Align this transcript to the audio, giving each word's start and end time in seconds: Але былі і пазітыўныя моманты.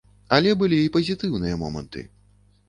Але 0.37 0.53
былі 0.61 0.79
і 0.85 0.87
пазітыўныя 0.95 1.61
моманты. 1.65 2.05